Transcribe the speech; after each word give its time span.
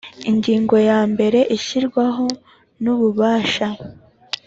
Ingingo 0.31 0.75
yambere 0.89 1.39
Ishyirwaho 1.57 2.25
n 2.83 2.85
ububasha 2.93 3.67